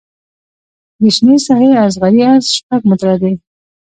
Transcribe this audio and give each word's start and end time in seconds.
د 1.01 1.01
شنې 1.15 1.35
ساحې 1.45 1.71
اصغري 1.85 2.21
عرض 2.31 2.45
شپږ 2.57 2.81
متره 2.89 3.15
دی 3.21 3.33